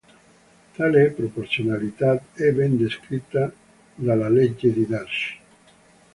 [0.75, 3.51] Tale proporzionalità è ben descritta
[3.97, 5.37] dalla legge di Darcy.